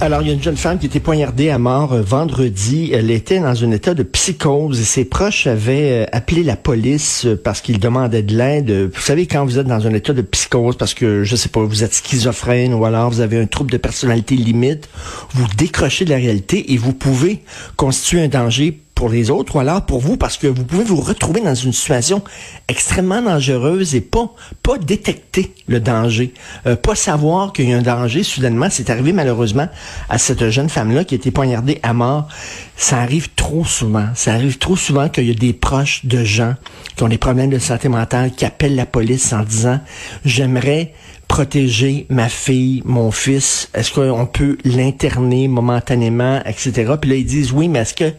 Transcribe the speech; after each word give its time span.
Alors, 0.00 0.22
il 0.22 0.28
y 0.28 0.30
a 0.30 0.34
une 0.34 0.42
jeune 0.42 0.56
femme 0.56 0.78
qui 0.78 0.86
était 0.86 1.00
poignardée 1.00 1.50
à 1.50 1.58
mort 1.58 1.92
euh, 1.92 2.02
vendredi. 2.02 2.90
Elle 2.92 3.10
était 3.10 3.38
dans 3.38 3.64
un 3.64 3.70
état 3.70 3.94
de 3.94 4.02
psychose 4.02 4.80
et 4.80 4.84
ses 4.84 5.04
proches 5.04 5.46
avaient 5.46 6.04
euh, 6.04 6.06
appelé 6.12 6.42
la 6.42 6.56
police 6.56 7.26
euh, 7.26 7.40
parce 7.42 7.60
qu'ils 7.60 7.78
demandaient 7.78 8.22
de 8.22 8.36
l'aide. 8.36 8.90
Vous 8.92 9.00
savez, 9.00 9.26
quand 9.26 9.44
vous 9.44 9.58
êtes 9.58 9.68
dans 9.68 9.86
un 9.86 9.94
état 9.94 10.12
de 10.12 10.22
psychose 10.22 10.76
parce 10.76 10.94
que, 10.94 11.22
je 11.22 11.36
sais 11.36 11.48
pas, 11.48 11.60
vous 11.60 11.84
êtes 11.84 11.94
schizophrène 11.94 12.74
ou 12.74 12.84
alors 12.84 13.08
vous 13.08 13.20
avez 13.20 13.40
un 13.40 13.46
trouble 13.46 13.70
de 13.70 13.76
personnalité 13.76 14.34
limite, 14.34 14.88
vous 15.32 15.46
décrochez 15.56 16.04
de 16.04 16.10
la 16.10 16.16
réalité 16.16 16.72
et 16.72 16.76
vous 16.76 16.92
pouvez 16.92 17.42
constituer 17.76 18.20
un 18.20 18.28
danger 18.28 18.83
pour 18.94 19.08
les 19.08 19.30
autres 19.30 19.56
ou 19.56 19.58
alors 19.58 19.84
pour 19.84 20.00
vous 20.00 20.16
parce 20.16 20.36
que 20.36 20.46
vous 20.46 20.64
pouvez 20.64 20.84
vous 20.84 21.00
retrouver 21.00 21.40
dans 21.40 21.54
une 21.54 21.72
situation 21.72 22.22
extrêmement 22.68 23.20
dangereuse 23.20 23.94
et 23.94 24.00
pas 24.00 24.32
pas 24.62 24.78
détecter 24.78 25.52
le 25.66 25.80
danger, 25.80 26.32
euh, 26.66 26.76
pas 26.76 26.94
savoir 26.94 27.52
qu'il 27.52 27.68
y 27.68 27.72
a 27.72 27.78
un 27.78 27.82
danger 27.82 28.22
soudainement. 28.22 28.68
C'est 28.70 28.90
arrivé 28.90 29.12
malheureusement 29.12 29.68
à 30.08 30.18
cette 30.18 30.48
jeune 30.50 30.68
femme-là 30.68 31.04
qui 31.04 31.14
a 31.14 31.16
été 31.16 31.30
poignardée 31.30 31.80
à 31.82 31.92
mort. 31.92 32.28
Ça 32.76 32.98
arrive 32.98 33.30
trop 33.34 33.64
souvent. 33.64 34.08
Ça 34.14 34.32
arrive 34.32 34.58
trop 34.58 34.76
souvent 34.76 35.08
qu'il 35.08 35.26
y 35.26 35.30
a 35.30 35.34
des 35.34 35.52
proches 35.52 36.04
de 36.04 36.24
gens 36.24 36.54
qui 36.96 37.02
ont 37.02 37.08
des 37.08 37.18
problèmes 37.18 37.50
de 37.50 37.58
santé 37.58 37.88
mentale 37.88 38.32
qui 38.32 38.44
appellent 38.44 38.76
la 38.76 38.86
police 38.86 39.32
en 39.32 39.42
disant 39.42 39.80
j'aimerais 40.24 40.92
protéger 41.28 42.06
ma 42.10 42.28
fille, 42.28 42.82
mon 42.84 43.10
fils? 43.10 43.68
Est-ce 43.74 43.92
qu'on 43.92 44.26
peut 44.26 44.58
l'interner 44.64 45.48
momentanément, 45.48 46.40
etc. 46.44 46.92
Puis 47.00 47.10
là, 47.10 47.16
ils 47.16 47.24
disent 47.24 47.52
oui, 47.52 47.68
mais 47.68 47.80
est-ce 47.80 47.94
que 47.94 48.12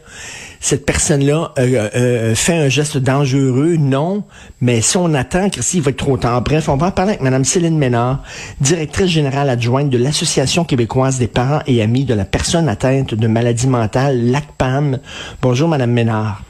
cette 0.59 0.85
personne-là 0.85 1.53
euh, 1.57 1.61
euh, 1.61 1.89
euh, 1.95 2.35
fait 2.35 2.55
un 2.55 2.69
geste 2.69 2.97
dangereux? 2.97 3.75
Non. 3.77 4.23
Mais 4.61 4.81
si 4.81 4.97
on 4.97 5.13
attend, 5.13 5.49
Christy, 5.49 5.77
il 5.77 5.83
va 5.83 5.91
être 5.91 5.97
trop 5.97 6.17
tard. 6.17 6.41
Bref, 6.41 6.69
on 6.69 6.77
va 6.77 6.87
en 6.87 6.91
parler 6.91 7.11
avec 7.11 7.21
Mme 7.21 7.45
Céline 7.45 7.77
Ménard, 7.77 8.23
directrice 8.61 9.07
générale 9.07 9.49
adjointe 9.49 9.89
de 9.89 9.97
l'Association 9.97 10.63
québécoise 10.63 11.19
des 11.19 11.27
parents 11.27 11.61
et 11.67 11.81
amis 11.81 12.05
de 12.05 12.13
la 12.13 12.25
personne 12.25 12.67
atteinte 12.69 13.13
de 13.13 13.27
maladie 13.27 13.67
mentale, 13.67 14.31
l'ACPAM. 14.31 14.99
Bonjour, 15.41 15.69
Mme 15.69 15.91
Ménard. 15.91 16.41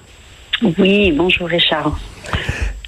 Oui, 0.78 1.12
bonjour 1.12 1.48
Richard. 1.48 1.98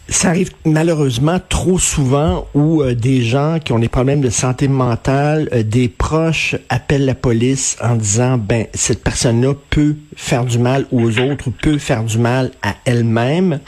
Ça 0.10 0.30
arrive 0.30 0.52
malheureusement 0.66 1.40
trop 1.50 1.78
souvent 1.78 2.48
où 2.54 2.82
euh, 2.82 2.96
des 2.96 3.22
gens 3.24 3.60
qui 3.60 3.74
ont 3.74 3.80
des 3.80 3.90
problèmes 3.90 4.22
de 4.22 4.30
santé 4.30 4.70
mentale, 4.70 5.50
euh, 5.52 5.64
des 5.64 5.90
proches 5.90 6.56
appellent 6.70 7.06
la 7.06 7.16
police 7.16 7.76
en 7.82 7.96
disant 7.96 8.38
ben 8.38 8.68
cette 8.74 9.04
personne-là 9.04 9.54
peut 9.70 9.98
faire 10.16 10.46
du 10.46 10.60
mal 10.60 10.86
aux 10.94 11.20
autres, 11.20 11.50
peut 11.62 11.78
faire 11.78 12.06
du 12.06 12.18
mal 12.20 12.52
à 12.62 12.76
elle-même. 12.86 13.60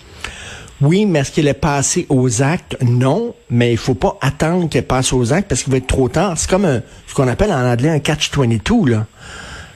Oui, 0.81 1.05
mais 1.05 1.19
est-ce 1.19 1.33
qu'elle 1.33 1.49
est 1.49 1.53
passée 1.53 2.05
aux 2.07 2.41
actes? 2.41 2.77
Non, 2.81 3.35
mais 3.49 3.71
il 3.71 3.77
faut 3.77 3.95
pas 3.95 4.17
attendre 4.21 4.69
qu'elle 4.69 4.87
passe 4.87 5.11
aux 5.11 5.33
actes 5.33 5.49
parce 5.49 5.63
qu'il 5.63 5.71
va 5.71 5.77
être 5.77 5.87
trop 5.87 6.07
tard. 6.07 6.37
C'est 6.37 6.49
comme 6.49 6.63
un, 6.63 6.81
ce 7.05 7.13
qu'on 7.13 7.27
appelle 7.27 7.51
en 7.51 7.69
anglais 7.69 7.89
un 7.89 7.99
catch-22, 7.99 8.87
là. 8.87 9.05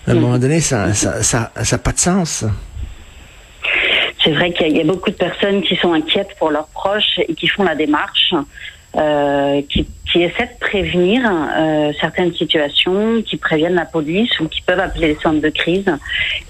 À 0.08 0.12
un 0.12 0.16
moment 0.16 0.38
donné, 0.38 0.62
ça 0.62 0.88
n'a 0.88 0.94
ça, 0.94 1.24
ça, 1.24 1.52
ça 1.62 1.78
pas 1.78 1.92
de 1.92 2.00
sens. 2.00 2.46
C'est 4.24 4.32
vrai 4.32 4.54
qu'il 4.54 4.76
y, 4.76 4.80
a 4.80 4.84
beaucoup 4.86 5.10
de 5.10 5.16
personnes 5.16 5.62
qui 5.62 5.76
sont 5.76 5.92
inquiètes 5.94 6.36
pour 6.40 6.50
leurs 6.50 6.68
proches 6.68 7.20
et 7.28 7.34
qui 7.34 7.48
font 7.48 7.64
la 7.64 7.76
démarche, 7.76 8.34
euh, 8.96 9.62
qui, 9.70 9.86
qui, 10.10 10.22
essaient 10.24 10.46
de 10.46 10.60
prévenir 10.60 11.30
euh, 11.30 11.92
certaines 12.00 12.34
situations, 12.34 13.22
qui 13.24 13.36
préviennent 13.36 13.76
la 13.76 13.86
police 13.86 14.40
ou 14.40 14.48
qui 14.48 14.62
peuvent 14.62 14.80
appeler 14.80 15.08
les 15.08 15.16
centres 15.16 15.42
de 15.42 15.50
crise. 15.50 15.92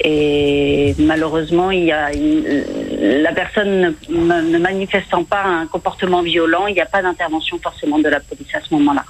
Et 0.04 0.94
malheureusement, 1.00 1.72
il 1.72 1.86
y 1.86 1.92
a 1.92 2.12
la 2.12 3.32
personne 3.32 3.96
ne, 4.10 4.42
ne 4.42 4.58
manifestant 4.60 5.24
pas 5.24 5.44
un 5.44 5.66
comportement 5.66 6.22
violent, 6.22 6.68
il 6.68 6.76
n'y 6.76 6.82
a 6.82 6.86
pas 6.86 7.02
d'intervention 7.02 7.58
forcément 7.58 7.98
de 7.98 8.10
la 8.10 8.20
police 8.20 8.54
à 8.54 8.62
ce 8.62 8.74
moment-là. 8.76 9.06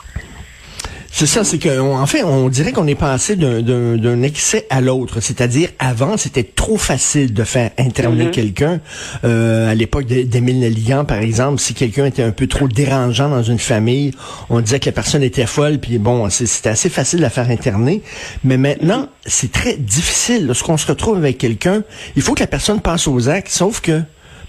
C'est 1.26 1.36
ça, 1.40 1.46
c'est 1.46 1.58
qu'en 1.58 2.06
fait, 2.06 2.22
on 2.26 2.50
dirait 2.50 2.74
qu'on 2.74 2.86
est 2.86 2.96
passé 2.96 3.38
d'un 3.38 4.22
excès 4.24 4.68
à 4.70 4.82
l'autre. 4.82 5.22
C'est-à-dire, 5.22 5.70
avant, 5.80 6.18
c'était 6.18 6.44
trop 6.44 6.76
facile 6.76 7.34
de 7.34 7.46
faire 7.46 7.72
interner 7.78 8.26
mm-hmm. 8.26 8.32
quelqu'un. 8.32 8.82
Euh, 9.24 9.72
à 9.72 9.74
l'époque 9.74 10.04
d'Émile 10.04 10.60
Nelligan, 10.60 11.06
par 11.06 11.20
exemple, 11.20 11.62
si 11.62 11.74
quelqu'un 11.76 12.08
était 12.08 12.24
un 12.24 12.32
peu 12.32 12.48
trop 12.48 12.68
dérangeant 12.68 13.30
dans 13.30 13.42
une 13.42 13.58
famille, 13.58 14.12
on 14.50 14.60
disait 14.60 14.82
que 14.82 14.88
la 14.88 14.92
personne 14.92 15.24
était 15.24 15.46
folle, 15.46 15.80
puis 15.80 15.98
bon, 15.98 16.30
c'était 16.30 16.68
assez 16.68 16.90
facile 16.90 17.20
de 17.20 17.24
la 17.24 17.30
faire 17.30 17.50
interner. 17.50 18.02
Mais 18.44 18.58
maintenant, 18.58 19.08
c'est 19.26 19.54
très 19.54 19.78
difficile. 19.78 20.48
Lorsqu'on 20.48 20.76
se 20.76 20.88
retrouve 20.88 21.16
avec 21.16 21.38
quelqu'un, 21.38 21.84
il 22.18 22.22
faut 22.22 22.34
que 22.34 22.42
la 22.42 22.48
personne 22.48 22.82
passe 22.82 23.08
aux 23.08 23.30
actes, 23.30 23.48
sauf 23.48 23.80
que, 23.80 24.02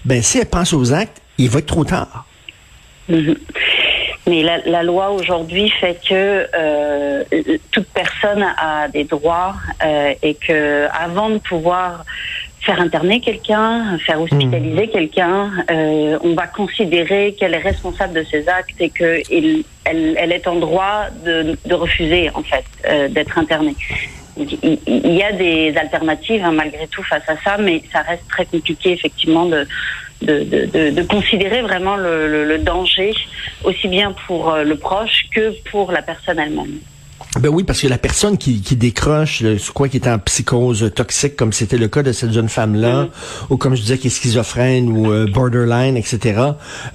ben, 0.03 0.21
si 0.21 0.39
elle 0.39 0.47
passe 0.47 0.73
aux 0.73 0.91
actes, 0.91 1.21
il 1.37 1.49
va 1.49 1.59
être 1.59 1.67
trop 1.67 1.85
tard. 1.85 2.25
Mm-hmm. 3.09 3.37
Mais 4.27 4.41
la, 4.41 4.57
la 4.65 4.81
loi 4.81 5.11
aujourd'hui 5.11 5.69
fait 5.69 5.99
que 6.07 6.47
euh, 6.55 7.23
toute 7.71 7.87
personne 7.89 8.43
a 8.57 8.87
des 8.87 9.03
droits 9.03 9.55
euh, 9.83 10.13
et 10.23 10.33
que 10.33 10.87
avant 10.91 11.29
de 11.29 11.37
pouvoir 11.37 12.03
faire 12.65 12.81
interner 12.81 13.21
quelqu'un, 13.21 13.97
faire 13.99 14.19
hospitaliser 14.19 14.87
mmh. 14.87 14.91
quelqu'un, 14.91 15.51
euh, 15.69 16.17
on 16.23 16.33
va 16.33 16.47
considérer 16.47 17.35
qu'elle 17.37 17.53
est 17.53 17.59
responsable 17.59 18.13
de 18.13 18.23
ses 18.23 18.49
actes 18.49 18.81
et 18.81 18.89
que 18.89 19.21
il, 19.31 19.63
elle, 19.83 20.15
elle, 20.17 20.31
est 20.31 20.47
en 20.47 20.55
droit 20.55 21.05
de, 21.23 21.55
de 21.63 21.73
refuser 21.75 22.31
en 22.33 22.41
fait 22.41 22.65
euh, 22.87 23.07
d'être 23.07 23.37
internée. 23.37 23.75
Il, 24.37 24.79
il 24.87 25.13
y 25.13 25.21
a 25.21 25.31
des 25.31 25.77
alternatives 25.77 26.43
hein, 26.43 26.51
malgré 26.51 26.87
tout 26.87 27.03
face 27.03 27.27
à 27.27 27.37
ça, 27.43 27.57
mais 27.59 27.83
ça 27.93 28.01
reste 28.01 28.27
très 28.27 28.45
compliqué 28.45 28.93
effectivement 28.93 29.45
de 29.45 29.67
de, 30.25 30.65
de, 30.65 30.89
de, 30.91 31.01
considérer 31.03 31.61
vraiment 31.61 31.95
le, 31.95 32.45
le, 32.45 32.57
danger, 32.57 33.13
aussi 33.63 33.87
bien 33.87 34.13
pour 34.27 34.51
euh, 34.51 34.63
le 34.63 34.75
proche 34.75 35.25
que 35.33 35.53
pour 35.69 35.91
la 35.91 36.01
personne 36.01 36.39
elle-même. 36.39 36.79
Ben 37.39 37.49
oui, 37.49 37.63
parce 37.63 37.81
que 37.81 37.87
la 37.87 37.97
personne 37.97 38.37
qui, 38.37 38.61
qui 38.61 38.75
décroche, 38.75 39.43
quoi, 39.73 39.89
qui 39.89 39.97
est 39.97 40.07
en 40.07 40.19
psychose 40.19 40.91
toxique, 40.95 41.35
comme 41.35 41.51
c'était 41.51 41.77
le 41.77 41.87
cas 41.89 42.01
de 42.01 42.11
cette 42.11 42.31
jeune 42.31 42.47
femme-là, 42.47 43.03
mm-hmm. 43.03 43.45
ou 43.49 43.57
comme 43.57 43.75
je 43.75 43.81
disais, 43.81 43.97
qui 43.97 44.07
est 44.07 44.09
schizophrène 44.09 44.89
ou 44.89 45.11
euh, 45.11 45.27
borderline, 45.27 45.97
etc. 45.97 46.41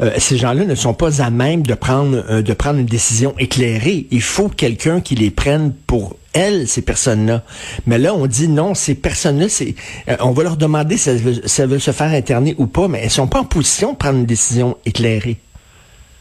Euh, 0.01 0.11
ces 0.19 0.39
gens-là 0.39 0.65
ne 0.65 0.75
sont 0.75 0.95
pas 0.95 1.23
à 1.23 1.31
même 1.31 1.63
de 1.63 1.75
prendre 1.75 2.41
de 2.41 2.53
prendre 2.55 2.79
une 2.79 2.87
décision 2.87 3.35
éclairée. 3.39 4.07
Il 4.11 4.23
faut 4.23 4.49
quelqu'un 4.49 5.01
qui 5.01 5.15
les 5.15 5.31
prenne 5.31 5.73
pour 5.87 6.17
elles, 6.33 6.69
ces 6.69 6.83
personnes-là. 6.83 7.43
Mais 7.87 7.99
là, 7.99 8.15
on 8.15 8.27
dit 8.27 8.49
non, 8.49 8.75
ces 8.75 8.95
personnes-là, 8.95 9.49
c'est, 9.49 9.75
euh, 10.09 10.17
on 10.21 10.31
va 10.31 10.43
leur 10.43 10.57
demander 10.57 10.97
si 10.97 11.11
elles, 11.11 11.19
veulent, 11.19 11.81
se 11.81 11.91
faire 11.93 12.13
interner 12.13 12.55
ou 12.59 12.67
pas, 12.67 12.89
mais 12.89 13.01
elles 13.03 13.11
sont 13.11 13.27
pas 13.27 13.41
en 13.41 13.45
position 13.45 13.93
de 13.93 13.97
prendre 13.97 14.19
une 14.19 14.27
décision 14.27 14.77
éclairée. 14.85 15.39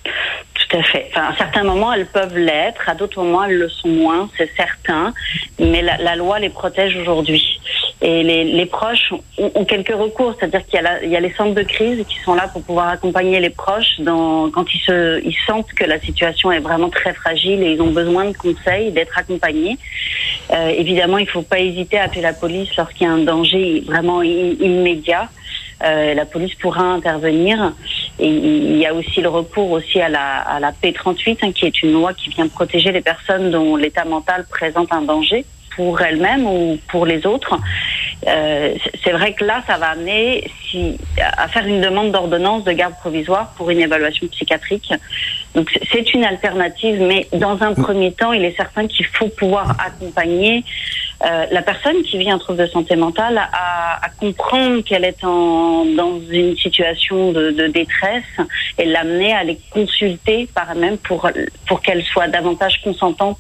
Tout 0.04 0.78
à 0.78 0.84
fait. 0.84 1.08
Enfin, 1.10 1.30
à 1.34 1.38
certains 1.38 1.64
moments, 1.64 1.94
elles 1.94 2.08
peuvent 2.08 2.38
l'être, 2.38 2.88
à 2.88 2.96
d'autres 2.96 3.24
moments, 3.24 3.44
elles 3.46 3.58
le 3.58 3.70
sont 3.70 3.88
moins, 3.88 4.30
c'est 4.38 4.50
certain. 4.56 5.14
Mais 5.60 5.82
la, 5.82 5.98
la 5.98 6.16
loi 6.16 6.40
les 6.40 6.50
protège 6.50 6.96
aujourd'hui. 6.96 7.60
Et 8.02 8.24
les, 8.24 8.46
les 8.46 8.66
proches 8.66 9.12
ont, 9.38 9.52
ont, 9.56 9.66
quelques 9.66 9.94
recours, 9.94 10.34
c'est-à-dire 10.40 10.66
qu'il 10.66 10.80
y, 10.80 11.10
y, 11.10 11.16
a 11.18 11.20
les 11.20 11.34
centres 11.34 11.54
de 11.54 11.64
crise 11.64 12.06
qui 12.08 12.18
sont 12.20 12.34
là 12.34 12.48
pour 12.48 12.64
pouvoir 12.64 12.88
accompagner 12.88 13.42
les 13.42 13.50
proches 13.50 14.00
dans, 14.00 14.50
quand 14.52 14.66
ils, 14.74 14.80
se, 14.80 15.22
ils 15.22 15.36
sentent 15.46 15.74
que 15.74 15.84
la 15.84 16.00
situation 16.00 16.50
est 16.50 16.60
vraiment 16.60 16.90
très 16.90 17.14
fragile 17.14 17.62
et 17.62 17.74
ils 17.74 17.82
ont 17.82 17.92
besoin 17.92 18.26
de 18.26 18.38
conseils, 18.38 18.92
d'être 18.92 19.18
accompagnés. 19.18 19.78
Euh, 20.54 20.70
évidemment, 20.70 21.18
il 21.18 21.26
ne 21.26 21.30
faut 21.30 21.42
pas 21.42 21.60
hésiter 21.60 22.00
à 22.00 22.04
appeler 22.04 22.22
la 22.22 22.32
police 22.34 22.74
lorsqu'il 22.78 23.06
y 23.06 23.10
a 23.10 23.14
un 23.14 23.24
danger 23.26 23.82
vraiment 23.86 24.22
immédiat. 24.22 25.28
Euh, 25.84 26.14
la 26.14 26.26
police 26.26 26.56
pourra 26.56 26.84
intervenir. 26.84 27.74
Et 28.18 28.30
il 28.30 28.78
y 28.78 28.86
a 28.86 28.94
aussi 28.94 29.22
le 29.22 29.30
recours 29.30 29.72
aussi 29.72 30.00
à 30.00 30.08
la, 30.08 30.40
à 30.40 30.62
la 30.62 30.72
P38, 30.72 31.40
hein, 31.42 31.52
qui 31.52 31.66
est 31.66 31.84
une 31.84 31.92
loi 31.92 32.14
qui 32.14 32.30
vient 32.30 32.48
protéger 32.48 32.94
les 32.94 33.02
personnes 33.02 33.52
dont 33.52 33.76
l'état 33.76 34.06
mental 34.06 34.46
présente 34.50 34.92
un 34.94 35.02
danger 35.02 35.46
pour 35.80 36.02
elle-même 36.02 36.46
ou 36.46 36.78
pour 36.90 37.06
les 37.06 37.26
autres. 37.26 37.58
Euh, 38.28 38.76
c'est 39.02 39.14
vrai 39.14 39.32
que 39.32 39.46
là, 39.46 39.64
ça 39.66 39.78
va 39.78 39.92
amener 39.92 40.44
si, 40.66 40.98
à 41.38 41.48
faire 41.48 41.66
une 41.66 41.80
demande 41.80 42.12
d'ordonnance 42.12 42.66
de 42.66 42.74
garde 42.74 42.96
provisoire 42.96 43.54
pour 43.56 43.70
une 43.70 43.80
évaluation 43.80 44.28
psychiatrique. 44.28 44.92
Donc 45.56 45.70
c'est 45.90 46.14
une 46.14 46.26
alternative, 46.26 47.02
mais 47.02 47.30
dans 47.32 47.64
un 47.64 47.74
premier 47.74 48.12
temps, 48.12 48.34
il 48.34 48.44
est 48.44 48.58
certain 48.58 48.88
qu'il 48.88 49.06
faut 49.06 49.30
pouvoir 49.30 49.78
accompagner 49.80 50.66
euh, 51.26 51.46
la 51.52 51.62
personne 51.62 52.02
qui 52.04 52.18
vit 52.18 52.32
un 52.32 52.38
trouble 52.38 52.60
de 52.60 52.68
santé 52.68 52.96
mentale 52.96 53.38
à, 53.38 54.06
à 54.06 54.10
comprendre 54.10 54.82
qu'elle 54.82 55.04
est 55.04 55.24
en, 55.24 55.84
dans 55.86 56.20
une 56.30 56.56
situation 56.58 57.32
de, 57.34 57.52
de 57.52 57.68
détresse 57.68 58.24
et 58.78 58.86
l'amener 58.86 59.34
à 59.34 59.44
les 59.44 59.60
consulter 59.70 60.48
par 60.56 60.72
elle-même 60.72 60.98
pour, 60.98 61.30
pour 61.68 61.82
qu'elle 61.82 62.04
soit 62.04 62.28
davantage 62.30 62.82
consentante 62.82 63.40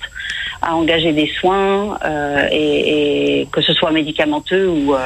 à 0.62 0.76
engager 0.76 1.14
des 1.14 1.28
soins 1.40 1.98
euh, 2.04 2.48
et, 2.52 3.42
et, 3.42 3.46
que 3.48 3.62
ce 3.62 3.74
soit 3.74 3.92
médicamenteux 3.92 4.68
ou, 4.68 4.94
euh, 4.94 5.00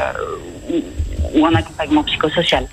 ou, 0.72 1.40
ou 1.40 1.46
un 1.46 1.54
accompagnement 1.54 2.04
psychosocial. 2.04 2.66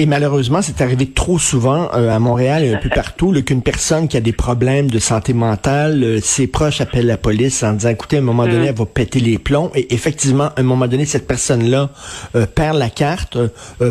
Et 0.00 0.06
malheureusement, 0.06 0.62
c'est 0.62 0.80
arrivé 0.80 1.06
trop 1.06 1.40
souvent 1.40 1.90
euh, 1.92 2.14
à 2.14 2.20
Montréal 2.20 2.62
et 2.62 2.72
un 2.72 2.76
peu 2.76 2.88
partout 2.88 3.32
qu'une 3.42 3.62
personne 3.62 4.06
qui 4.06 4.16
a 4.16 4.20
des 4.20 4.32
problèmes 4.32 4.88
de 4.88 5.00
santé 5.00 5.32
mentale, 5.32 6.04
euh, 6.04 6.20
ses 6.22 6.46
proches 6.46 6.80
appellent 6.80 7.08
la 7.08 7.16
police 7.16 7.64
en 7.64 7.72
disant, 7.72 7.88
écoutez, 7.88 8.18
à 8.18 8.20
un 8.20 8.22
moment 8.22 8.44
donné, 8.44 8.66
mm. 8.66 8.68
elle 8.68 8.74
va 8.76 8.86
péter 8.86 9.18
les 9.18 9.38
plombs. 9.38 9.72
Et 9.74 9.92
effectivement, 9.92 10.44
à 10.44 10.52
un 10.58 10.62
moment 10.62 10.86
donné, 10.86 11.04
cette 11.04 11.26
personne-là 11.26 11.90
euh, 12.36 12.46
perd 12.46 12.78
la 12.78 12.90
carte, 12.90 13.38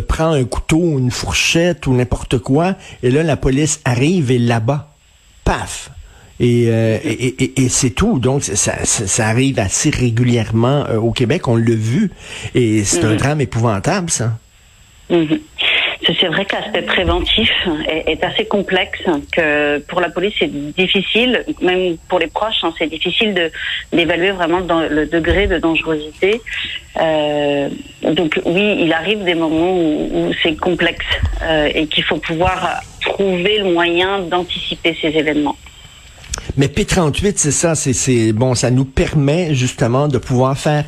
prend 0.08 0.32
un 0.32 0.44
couteau, 0.44 0.98
une 0.98 1.10
fourchette 1.10 1.86
ou 1.86 1.92
n'importe 1.92 2.38
quoi, 2.38 2.76
et 3.02 3.10
là, 3.10 3.22
la 3.22 3.36
police 3.36 3.82
arrive 3.84 4.30
et 4.30 4.38
là-bas, 4.38 4.94
paf, 5.44 5.90
et, 6.40 6.68
et, 6.68 7.62
et, 7.62 7.68
c'est 7.68 7.90
tout. 7.90 8.18
Donc, 8.18 8.44
ça, 8.44 8.84
ça, 8.84 9.26
arrive 9.26 9.58
assez 9.58 9.90
régulièrement 9.90 10.86
au 11.02 11.10
Québec. 11.10 11.48
On 11.48 11.56
l'a 11.56 11.74
vu. 11.74 12.12
Et 12.54 12.84
c'est 12.84 13.04
un 13.04 13.14
mm. 13.14 13.16
drame 13.16 13.40
épouvantable, 13.40 14.08
ça. 14.08 14.38
Mm-hmm. 15.10 15.40
C'est 16.18 16.28
vrai 16.28 16.46
que 16.46 16.54
l'aspect 16.54 16.82
préventif 16.82 17.50
est, 17.86 18.24
assez 18.24 18.46
complexe, 18.46 19.00
que 19.30 19.78
pour 19.80 20.00
la 20.00 20.08
police 20.08 20.32
c'est 20.38 20.50
difficile, 20.50 21.44
même 21.60 21.98
pour 22.08 22.18
les 22.18 22.28
proches, 22.28 22.62
hein, 22.62 22.72
c'est 22.78 22.86
difficile 22.86 23.34
de 23.34 23.50
d'évaluer 23.92 24.30
vraiment 24.30 24.60
le 24.60 25.06
degré 25.06 25.46
de 25.46 25.58
dangerosité. 25.58 26.40
Euh, 27.00 27.68
donc 28.02 28.40
oui, 28.46 28.78
il 28.80 28.92
arrive 28.92 29.22
des 29.24 29.34
moments 29.34 29.76
où, 29.76 30.32
c'est 30.42 30.56
complexe 30.56 31.04
euh, 31.42 31.70
et 31.74 31.86
qu'il 31.86 32.04
faut 32.04 32.16
pouvoir 32.16 32.80
trouver 33.00 33.58
le 33.58 33.72
moyen 33.72 34.20
d'anticiper 34.20 34.96
ces 35.00 35.08
événements. 35.08 35.56
Mais 36.56 36.66
P38, 36.66 37.34
c'est 37.36 37.50
ça, 37.50 37.74
c'est 37.74 38.32
bon, 38.32 38.54
ça 38.54 38.70
nous 38.70 38.86
permet 38.86 39.54
justement 39.54 40.08
de 40.08 40.18
pouvoir 40.18 40.56
faire 40.56 40.84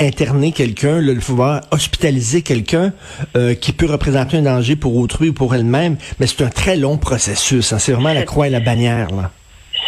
interner 0.00 0.52
quelqu'un, 0.52 1.00
le 1.00 1.14
pouvoir 1.16 1.62
hospitaliser 1.70 2.42
quelqu'un 2.42 2.92
euh, 3.36 3.54
qui 3.54 3.72
peut 3.72 3.86
représenter 3.86 4.36
un 4.38 4.42
danger 4.42 4.76
pour 4.76 4.96
autrui 4.96 5.28
ou 5.28 5.32
pour 5.32 5.54
elle-même, 5.54 5.96
mais 6.18 6.26
c'est 6.26 6.42
un 6.42 6.48
très 6.48 6.76
long 6.76 6.96
processus. 6.96 7.72
Hein. 7.72 7.78
C'est 7.78 7.92
vraiment 7.92 8.12
la 8.12 8.24
croix 8.24 8.46
et 8.48 8.50
la 8.50 8.60
bannière. 8.60 9.08
là. 9.14 9.30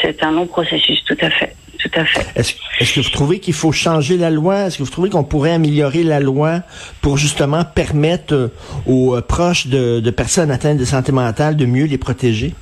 C'est 0.02 0.22
un 0.22 0.32
long 0.32 0.46
processus, 0.46 1.02
tout 1.04 1.16
à 1.20 1.30
fait. 1.30 1.54
Tout 1.78 2.00
à 2.00 2.04
fait. 2.04 2.26
Est-ce 2.34 2.94
que 2.94 3.00
vous 3.00 3.10
trouvez 3.10 3.38
qu'il 3.38 3.52
faut 3.52 3.70
changer 3.70 4.16
la 4.16 4.30
loi? 4.30 4.66
Est-ce 4.66 4.78
que 4.78 4.82
vous 4.82 4.90
trouvez 4.90 5.10
qu'on 5.10 5.24
pourrait 5.24 5.52
améliorer 5.52 6.02
la 6.02 6.20
loi 6.20 6.62
pour 7.00 7.18
justement 7.18 7.64
permettre 7.64 8.34
euh, 8.34 8.48
aux 8.86 9.14
euh, 9.14 9.20
proches 9.20 9.66
de, 9.66 10.00
de 10.00 10.10
personnes 10.10 10.50
atteintes 10.50 10.78
de 10.78 10.84
santé 10.84 11.12
mentale 11.12 11.56
de 11.56 11.66
mieux 11.66 11.84
les 11.84 11.98
protéger? 11.98 12.54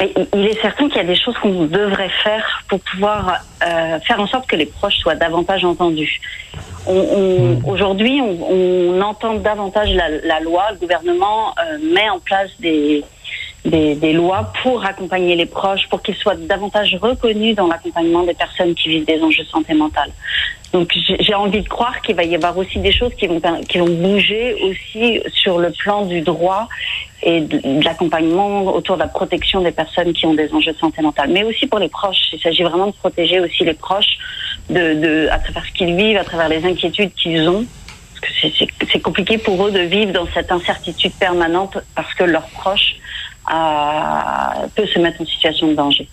Il 0.00 0.46
est 0.46 0.60
certain 0.60 0.88
qu'il 0.88 0.98
y 0.98 1.00
a 1.00 1.04
des 1.04 1.16
choses 1.16 1.36
qu'on 1.38 1.64
devrait 1.64 2.10
faire 2.22 2.62
pour 2.68 2.80
pouvoir 2.80 3.38
euh, 3.66 3.98
faire 4.00 4.20
en 4.20 4.26
sorte 4.26 4.46
que 4.46 4.56
les 4.56 4.66
proches 4.66 4.96
soient 4.96 5.14
davantage 5.14 5.64
entendus. 5.64 6.20
On, 6.86 6.92
on, 6.92 7.54
hmm. 7.54 7.64
Aujourd'hui, 7.66 8.20
on, 8.20 8.96
on, 8.96 9.00
entend 9.00 9.34
davantage 9.34 9.90
la, 9.90 10.08
la, 10.08 10.40
loi. 10.40 10.64
Le 10.72 10.78
gouvernement 10.78 11.54
euh, 11.58 11.78
met 11.94 12.08
en 12.10 12.18
place 12.20 12.50
des, 12.60 13.04
des, 13.64 13.94
des, 13.94 14.12
lois 14.12 14.52
pour 14.62 14.84
accompagner 14.84 15.34
les 15.34 15.46
proches, 15.46 15.88
pour 15.88 16.02
qu'ils 16.02 16.14
soient 16.16 16.36
davantage 16.36 16.94
reconnus 17.00 17.56
dans 17.56 17.66
l'accompagnement 17.66 18.22
des 18.24 18.34
personnes 18.34 18.74
qui 18.74 18.90
vivent 18.90 19.06
des 19.06 19.20
enjeux 19.22 19.44
de 19.44 19.48
santé 19.48 19.74
mentale. 19.74 20.10
Donc 20.72 20.92
j'ai 21.20 21.34
envie 21.34 21.62
de 21.62 21.68
croire 21.68 22.02
qu'il 22.02 22.16
va 22.16 22.24
y 22.24 22.34
avoir 22.34 22.56
aussi 22.58 22.78
des 22.80 22.92
choses 22.92 23.14
qui 23.14 23.26
vont 23.26 23.40
qui 23.68 23.78
vont 23.78 23.88
bouger 23.88 24.54
aussi 24.62 25.22
sur 25.32 25.58
le 25.58 25.70
plan 25.70 26.04
du 26.04 26.20
droit 26.20 26.68
et 27.26 27.40
de, 27.40 27.84
l'accompagnement 27.84 28.72
autour 28.72 28.94
de 28.94 29.00
la 29.00 29.08
protection 29.08 29.60
des 29.60 29.72
personnes 29.72 30.12
qui 30.12 30.24
ont 30.26 30.34
des 30.34 30.50
enjeux 30.54 30.72
de 30.72 30.78
santé 30.78 31.02
mentale, 31.02 31.30
mais 31.30 31.42
aussi 31.42 31.66
pour 31.66 31.80
les 31.80 31.88
proches. 31.88 32.28
Il 32.32 32.40
s'agit 32.40 32.62
vraiment 32.62 32.86
de 32.86 32.92
protéger 32.92 33.40
aussi 33.40 33.64
les 33.64 33.74
proches 33.74 34.16
de, 34.70 34.94
de 34.94 35.28
à 35.32 35.40
travers 35.40 35.66
ce 35.66 35.72
qu'ils 35.72 35.96
vivent, 35.96 36.18
à 36.18 36.24
travers 36.24 36.48
les 36.48 36.64
inquiétudes 36.64 37.12
qu'ils 37.14 37.48
ont. 37.48 37.66
Parce 38.20 38.54
que 38.54 38.64
c'est 38.92 39.00
compliqué 39.00 39.38
pour 39.38 39.66
eux 39.66 39.72
de 39.72 39.80
vivre 39.80 40.12
dans 40.12 40.26
cette 40.32 40.52
incertitude 40.52 41.12
permanente 41.14 41.78
parce 41.96 42.14
que 42.14 42.24
leurs 42.24 42.48
proches 42.50 42.94
euh, 43.52 44.66
peuvent 44.74 44.88
se 44.88 44.98
mettre 45.00 45.20
en 45.20 45.26
situation 45.26 45.66
de 45.66 45.74
danger. 45.74 46.08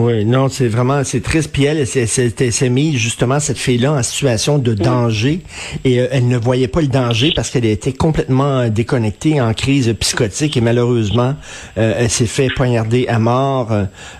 Oui, 0.00 0.24
non, 0.24 0.48
c'est 0.48 0.68
vraiment, 0.68 1.04
c'est 1.04 1.20
triste. 1.20 1.50
Puis 1.52 1.64
elle, 1.64 1.86
s'est 1.86 2.68
mise 2.70 2.96
justement 2.96 3.38
cette 3.38 3.58
fille-là 3.58 3.92
en 3.92 4.02
situation 4.02 4.56
de 4.56 4.72
danger 4.72 5.40
et 5.84 6.00
euh, 6.00 6.08
elle 6.10 6.26
ne 6.26 6.38
voyait 6.38 6.68
pas 6.68 6.80
le 6.80 6.86
danger 6.86 7.32
parce 7.36 7.50
qu'elle 7.50 7.66
était 7.66 7.92
complètement 7.92 8.66
déconnectée, 8.68 9.42
en 9.42 9.52
crise 9.52 9.94
psychotique 10.00 10.56
et 10.56 10.62
malheureusement, 10.62 11.34
euh, 11.76 11.92
elle 11.98 12.08
s'est 12.08 12.24
fait 12.24 12.48
poignarder 12.56 13.08
à 13.08 13.18
mort. 13.18 13.76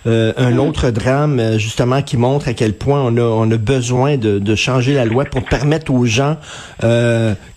Euh, 0.07 0.33
un 0.37 0.59
autre 0.59 0.91
drame, 0.91 1.57
justement, 1.57 2.03
qui 2.03 2.19
montre 2.19 2.49
à 2.49 2.53
quel 2.53 2.75
point 2.75 3.01
on 3.01 3.17
a, 3.17 3.23
on 3.23 3.51
a 3.51 3.57
besoin 3.57 4.19
de, 4.19 4.39
de 4.39 4.55
changer 4.55 4.93
la 4.93 5.07
loi 5.07 5.25
pour 5.25 5.43
permettre 5.45 5.95
aux 5.95 6.05
gens 6.05 6.37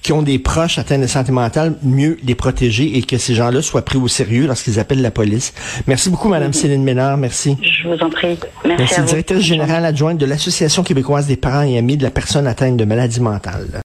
qui 0.02 0.12
ont 0.12 0.22
des 0.22 0.38
proches 0.38 0.78
atteints 0.78 1.00
de 1.00 1.08
santé 1.08 1.32
mentale 1.32 1.76
mieux 1.82 2.18
les 2.24 2.36
protéger 2.36 2.98
et 2.98 3.02
que 3.02 3.18
ces 3.18 3.36
gens-là 3.36 3.62
soient 3.62 3.84
pris 3.84 3.98
au 3.98 4.08
sérieux 4.08 4.48
lorsqu'ils 4.48 4.80
appellent 4.80 5.02
la 5.02 5.12
police. 5.12 5.54
Merci 5.88 6.10
beaucoup, 6.10 6.28
Madame 6.28 6.54
Céline 6.54 6.84
Ménard. 6.84 7.18
Merci. 7.18 7.58
Je 7.62 7.88
vous 7.88 7.98
en 8.04 8.10
prie. 8.14 8.40
Merci, 8.66 8.84
Merci 8.98 9.02
directrice 9.02 9.42
générale 9.42 9.86
adjointe 9.86 10.18
de 10.18 10.26
l'Association 10.26 10.84
québécoise 10.84 11.28
des 11.28 11.36
parents 11.36 11.64
et 11.64 11.78
amis 11.78 11.98
de 11.98 12.04
la 12.04 12.12
personne 12.12 12.48
atteinte 12.48 12.78
de 12.78 12.86
maladie 12.86 13.20
mentale. 13.20 13.82